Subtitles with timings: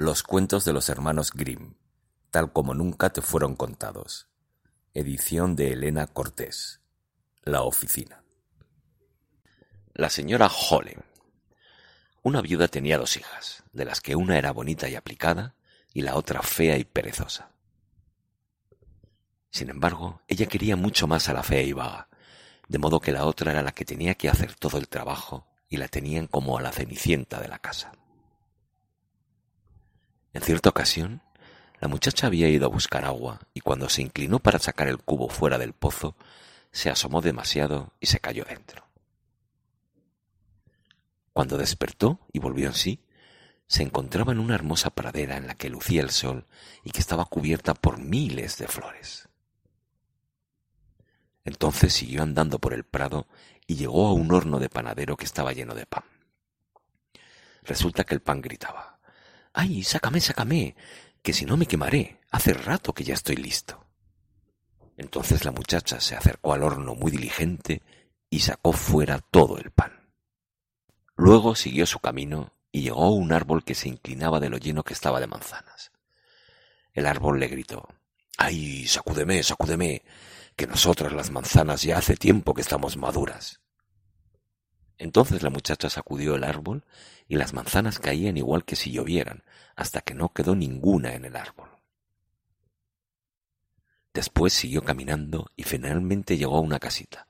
[0.00, 1.74] Los cuentos de los hermanos Grimm,
[2.30, 4.30] tal como nunca te fueron contados.
[4.94, 6.80] Edición de Elena Cortés.
[7.42, 8.24] La oficina.
[9.92, 11.04] La señora Hollen.
[12.22, 15.54] Una viuda tenía dos hijas, de las que una era bonita y aplicada
[15.92, 17.50] y la otra fea y perezosa.
[19.50, 22.08] Sin embargo, ella quería mucho más a la fea y vaga,
[22.68, 25.76] de modo que la otra era la que tenía que hacer todo el trabajo y
[25.76, 27.92] la tenían como a la cenicienta de la casa.
[30.32, 31.22] En cierta ocasión,
[31.80, 35.28] la muchacha había ido a buscar agua y cuando se inclinó para sacar el cubo
[35.28, 36.14] fuera del pozo,
[36.70, 38.86] se asomó demasiado y se cayó dentro.
[41.32, 43.04] Cuando despertó y volvió en sí,
[43.66, 46.46] se encontraba en una hermosa pradera en la que lucía el sol
[46.84, 49.28] y que estaba cubierta por miles de flores.
[51.44, 53.26] Entonces siguió andando por el prado
[53.66, 56.04] y llegó a un horno de panadero que estaba lleno de pan.
[57.62, 58.99] Resulta que el pan gritaba
[59.52, 60.76] ¡Ay, sácame, sácame!
[61.22, 62.20] que si no me quemaré.
[62.30, 63.86] Hace rato que ya estoy listo.
[64.96, 67.82] Entonces la muchacha se acercó al horno muy diligente
[68.28, 70.12] y sacó fuera todo el pan.
[71.16, 74.84] Luego siguió su camino y llegó a un árbol que se inclinaba de lo lleno
[74.84, 75.90] que estaba de manzanas.
[76.92, 77.88] El árbol le gritó
[78.36, 80.02] ¡Ay, sacúdeme, sacúdeme!
[80.56, 83.59] que nosotras las manzanas ya hace tiempo que estamos maduras.
[85.00, 86.84] Entonces la muchacha sacudió el árbol
[87.26, 89.42] y las manzanas caían igual que si llovieran,
[89.74, 91.70] hasta que no quedó ninguna en el árbol.
[94.12, 97.28] Después siguió caminando y finalmente llegó a una casita,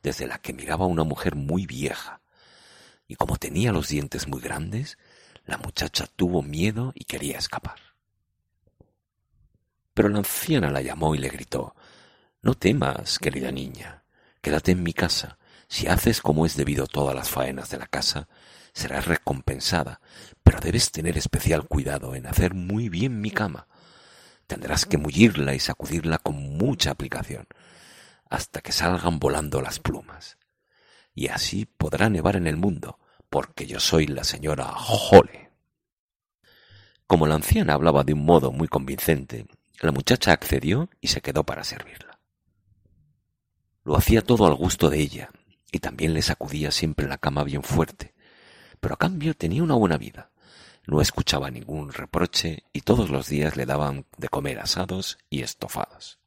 [0.00, 2.20] desde la que miraba una mujer muy vieja,
[3.08, 4.96] y como tenía los dientes muy grandes,
[5.44, 7.80] la muchacha tuvo miedo y quería escapar.
[9.92, 11.74] Pero la anciana la llamó y le gritó
[12.42, 14.04] No temas, querida niña,
[14.40, 15.37] quédate en mi casa,
[15.68, 18.28] si haces como es debido todas las faenas de la casa,
[18.72, 20.00] serás recompensada,
[20.42, 23.68] pero debes tener especial cuidado en hacer muy bien mi cama.
[24.46, 27.46] Tendrás que mullirla y sacudirla con mucha aplicación,
[28.30, 30.38] hasta que salgan volando las plumas.
[31.14, 32.98] Y así podrá nevar en el mundo,
[33.28, 35.50] porque yo soy la señora Jole.
[37.06, 39.46] Como la anciana hablaba de un modo muy convincente,
[39.80, 42.18] la muchacha accedió y se quedó para servirla.
[43.84, 45.30] Lo hacía todo al gusto de ella,
[45.70, 48.14] y también le sacudía siempre la cama bien fuerte,
[48.80, 50.30] pero a cambio tenía una buena vida.
[50.86, 56.18] No escuchaba ningún reproche y todos los días le daban de comer asados y estofados.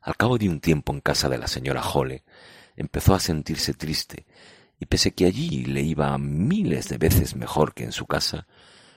[0.00, 2.22] Al cabo de un tiempo en casa de la señora Jole,
[2.76, 4.26] empezó a sentirse triste,
[4.78, 8.46] y pese que allí le iba miles de veces mejor que en su casa,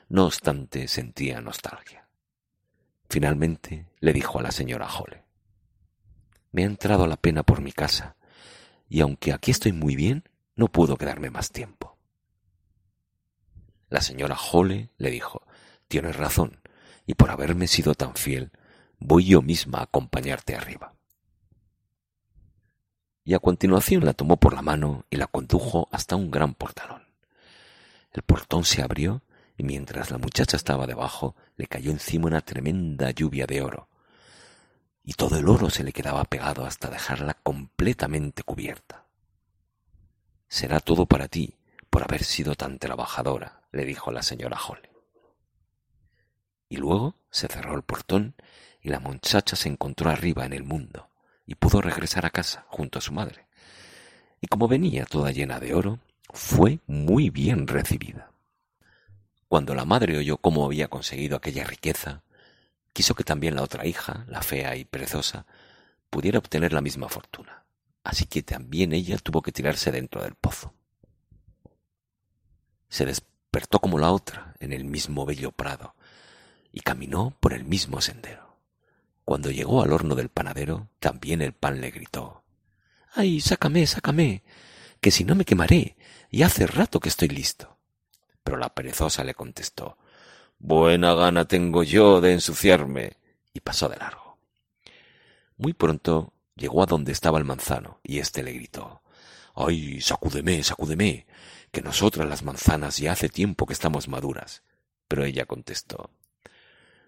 [0.09, 2.07] no obstante sentía nostalgia.
[3.09, 5.25] Finalmente le dijo a la señora Jole
[6.51, 8.16] Me ha entrado la pena por mi casa,
[8.91, 10.25] y aunque aquí estoy muy bien,
[10.57, 11.97] no pudo quedarme más tiempo.
[13.88, 15.47] La señora Jole le dijo
[15.88, 16.59] Tienes razón,
[17.06, 18.52] y por haberme sido tan fiel,
[19.00, 20.94] voy yo misma a acompañarte arriba.
[23.24, 27.03] Y a continuación la tomó por la mano y la condujo hasta un gran portalón.
[28.12, 29.23] El portón se abrió
[29.56, 33.88] y mientras la muchacha estaba debajo le cayó encima una tremenda lluvia de oro,
[35.03, 39.06] y todo el oro se le quedaba pegado hasta dejarla completamente cubierta.
[40.47, 41.56] Será todo para ti,
[41.89, 44.90] por haber sido tan trabajadora, le dijo la señora Hole.
[46.69, 48.35] Y luego se cerró el portón
[48.81, 51.09] y la muchacha se encontró arriba en el mundo
[51.45, 53.47] y pudo regresar a casa junto a su madre.
[54.40, 58.31] Y como venía toda llena de oro, fue muy bien recibida.
[59.47, 62.23] Cuando la madre oyó cómo había conseguido aquella riqueza,
[62.93, 65.46] quiso que también la otra hija, la fea y perezosa,
[66.09, 67.66] pudiera obtener la misma fortuna.
[68.03, 70.73] Así que también ella tuvo que tirarse dentro del pozo.
[72.90, 75.96] Se despertó como la otra en el mismo bello prado
[76.72, 78.58] y caminó por el mismo sendero.
[79.23, 82.43] Cuando llegó al horno del panadero, también el pan le gritó
[83.14, 84.43] ¡Ay, sácame, sácame!
[84.99, 85.97] que si no me quemaré,
[86.29, 87.78] y hace rato que estoy listo.
[88.43, 89.97] Pero la perezosa le contestó
[90.63, 93.17] Buena gana tengo yo de ensuciarme.
[93.52, 94.37] y pasó de largo.
[95.58, 99.02] Muy pronto llegó a donde estaba el manzano, y éste le gritó
[99.55, 101.25] Ay, sacúdeme, sacúdeme,
[101.72, 104.61] que nosotras las manzanas ya hace tiempo que estamos maduras.
[105.08, 106.11] Pero ella contestó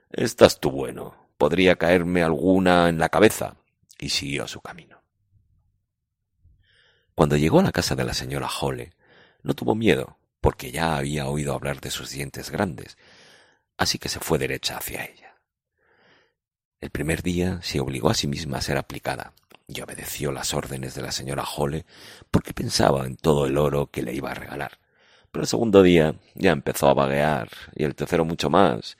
[0.09, 1.15] Estás tú bueno.
[1.37, 3.55] Podría caerme alguna en la cabeza.
[3.99, 4.99] y siguió su camino.
[7.13, 8.93] Cuando llegó a la casa de la señora Hole,
[9.43, 12.97] no tuvo miedo, porque ya había oído hablar de sus dientes grandes,
[13.77, 15.35] así que se fue derecha hacia ella.
[16.81, 19.33] El primer día se obligó a sí misma a ser aplicada
[19.67, 21.85] y obedeció las órdenes de la señora Hole
[22.29, 24.79] porque pensaba en todo el oro que le iba a regalar.
[25.31, 28.97] Pero el segundo día ya empezó a vaguear y el tercero mucho más,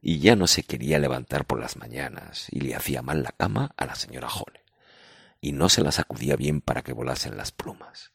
[0.00, 3.72] y ya no se quería levantar por las mañanas y le hacía mal la cama
[3.76, 4.66] a la señora Hole
[5.40, 8.12] y no se la sacudía bien para que volasen las plumas.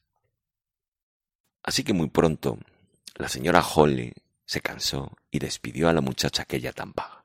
[1.63, 2.57] Así que muy pronto
[3.15, 4.13] la señora Holly
[4.51, 7.23] se cansó y despidió a la muchacha aquella tan vaga.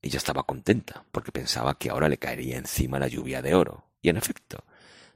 [0.00, 4.10] Ella estaba contenta porque pensaba que ahora le caería encima la lluvia de oro, y
[4.10, 4.62] en efecto,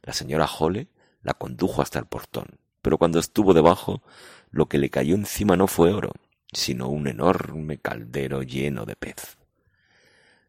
[0.03, 0.89] la señora Holly
[1.23, 4.03] la condujo hasta el portón, pero cuando estuvo debajo,
[4.51, 6.11] lo que le cayó encima no fue oro,
[6.53, 9.39] sino un enorme caldero lleno de pez.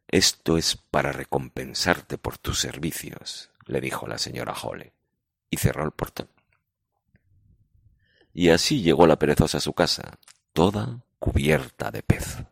[0.08, 4.94] Esto es para recompensarte por tus servicios, le dijo la señora Hole,
[5.52, 6.30] y cerró el portón.
[8.34, 10.18] Y así llegó la perezosa a su casa,
[10.54, 12.44] toda cubierta de pez.